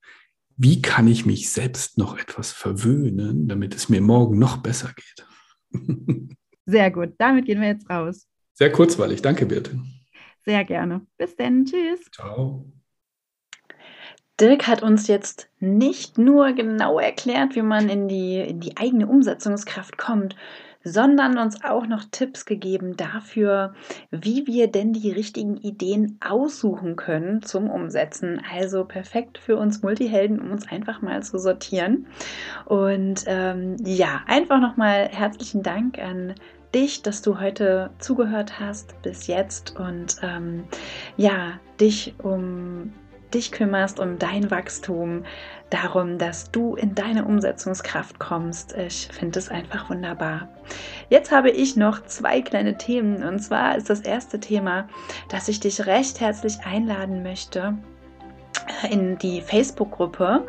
[0.57, 5.27] Wie kann ich mich selbst noch etwas verwöhnen, damit es mir morgen noch besser geht?
[6.67, 8.29] Sehr gut, damit gehen wir jetzt raus.
[8.53, 9.81] Sehr kurzweilig, danke Birte.
[10.45, 11.07] Sehr gerne.
[11.19, 12.01] Bis dann, tschüss.
[12.13, 12.71] Ciao.
[14.41, 19.07] Dirk hat uns jetzt nicht nur genau erklärt, wie man in die, in die eigene
[19.07, 20.37] Umsetzungskraft kommt,
[20.85, 23.75] sondern uns auch noch Tipps gegeben dafür,
[24.11, 28.43] wie wir denn die richtigen Ideen aussuchen können zum Umsetzen.
[28.53, 32.07] Also perfekt für uns Multihelden, um uns einfach mal zu sortieren.
[32.65, 36.35] Und ähm, ja, einfach nochmal herzlichen Dank an
[36.75, 40.65] dich, dass du heute zugehört hast bis jetzt und ähm,
[41.17, 42.93] ja, dich um
[43.35, 45.25] dich kümmerst, um dein Wachstum,
[45.71, 48.77] darum, dass du in deine Umsetzungskraft kommst.
[48.77, 50.49] Ich finde es einfach wunderbar.
[51.09, 53.23] Jetzt habe ich noch zwei kleine Themen.
[53.23, 54.89] Und zwar ist das erste Thema,
[55.29, 57.77] dass ich dich recht herzlich einladen möchte
[58.91, 60.47] in die Facebook-Gruppe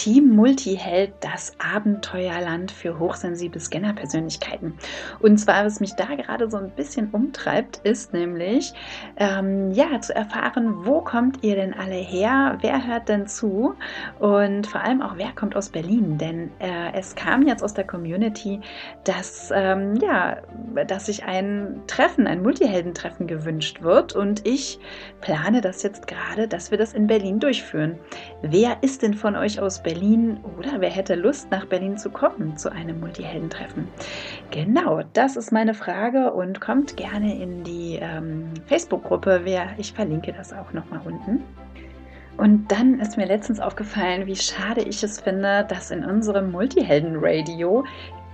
[0.00, 4.78] Team Multiheld das Abenteuerland für hochsensible Scanner-Persönlichkeiten.
[5.18, 8.72] Und zwar, was mich da gerade so ein bisschen umtreibt, ist nämlich,
[9.18, 12.56] ähm, ja, zu erfahren, wo kommt ihr denn alle her?
[12.62, 13.74] Wer hört denn zu?
[14.18, 16.16] Und vor allem auch, wer kommt aus Berlin?
[16.16, 18.58] Denn äh, es kam jetzt aus der Community,
[19.04, 20.38] dass, ähm, ja,
[20.86, 24.14] dass sich ein Treffen, ein Multiheldentreffen gewünscht wird.
[24.14, 24.78] Und ich
[25.20, 27.98] plane das jetzt gerade, dass wir das in Berlin durchführen.
[28.40, 29.89] Wer ist denn von euch aus Berlin?
[29.90, 33.88] Berlin oder wer hätte Lust, nach Berlin zu kommen zu einem Multiheldentreffen?
[34.52, 39.42] Genau, das ist meine Frage und kommt gerne in die ähm, Facebook-Gruppe.
[39.78, 41.42] Ich verlinke das auch nochmal unten.
[42.36, 47.82] Und dann ist mir letztens aufgefallen, wie schade ich es finde, dass in unserem Multihelden-Radio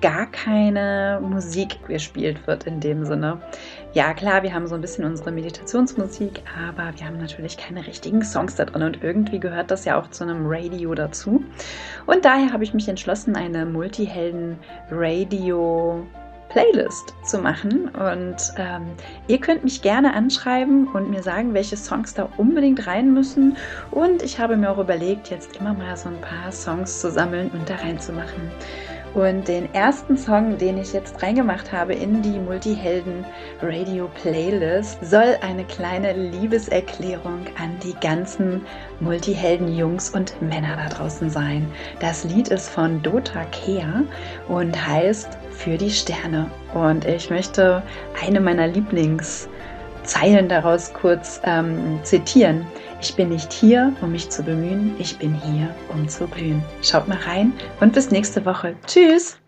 [0.03, 3.40] gar keine Musik gespielt wird in dem Sinne.
[3.97, 8.23] Ja, klar, wir haben so ein bisschen unsere Meditationsmusik, aber wir haben natürlich keine richtigen
[8.23, 11.42] Songs da drin und irgendwie gehört das ja auch zu einem Radio dazu.
[12.05, 16.07] Und daher habe ich mich entschlossen, eine Multihelden-Radio
[16.51, 17.88] Playlist zu machen.
[17.88, 18.83] Und ähm,
[19.29, 23.57] ihr könnt mich gerne anschreiben und mir sagen, welche Songs da unbedingt rein müssen.
[23.92, 27.51] Und ich habe mir auch überlegt, jetzt immer mal so ein paar Songs zu sammeln
[27.51, 28.51] und da reinzumachen.
[29.17, 33.25] Und den ersten Song, den ich jetzt reingemacht habe in die Multihelden
[33.62, 38.67] Radio Playlist, soll eine kleine Liebeserklärung an die ganzen
[39.00, 41.67] Multihelden Jungs und Männer da draußen sein.
[41.98, 44.04] Das Lied ist von Dota Kea
[44.48, 46.50] und heißt Für die Sterne.
[46.75, 47.83] Und ich möchte
[48.23, 52.67] eine meiner Lieblingszeilen daraus kurz ähm, zitieren.
[53.01, 56.63] Ich bin nicht hier, um mich zu bemühen, ich bin hier, um zu blühen.
[56.83, 58.75] Schaut mal rein und bis nächste Woche.
[58.87, 59.38] Tschüss!